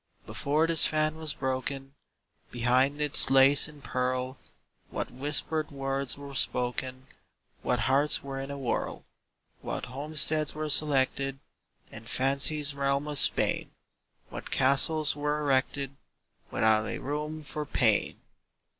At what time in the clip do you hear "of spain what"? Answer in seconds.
13.07-14.49